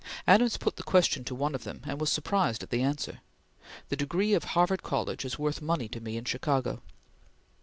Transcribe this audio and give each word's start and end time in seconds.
Adams 0.25 0.53
did 0.53 0.61
put 0.61 0.77
the 0.77 0.81
question 0.81 1.23
to 1.23 1.35
one 1.35 1.53
of 1.53 1.63
them, 1.63 1.79
and 1.85 2.01
was 2.01 2.11
surprised 2.11 2.63
at 2.63 2.71
the 2.71 2.81
answer: 2.81 3.21
"The 3.89 3.95
degree 3.95 4.33
of 4.33 4.43
Harvard 4.45 4.81
College 4.81 5.23
is 5.25 5.37
worth 5.37 5.61
money 5.61 5.87
to 5.89 6.01
me 6.01 6.17
in 6.17 6.25
Chicago." 6.25 6.81